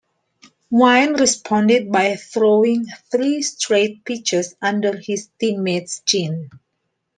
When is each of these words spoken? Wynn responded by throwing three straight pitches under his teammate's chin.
Wynn 0.71 1.13
responded 1.13 1.91
by 1.91 2.15
throwing 2.15 2.87
three 3.11 3.43
straight 3.43 4.03
pitches 4.03 4.55
under 4.59 4.97
his 4.97 5.29
teammate's 5.39 6.01
chin. 6.07 6.49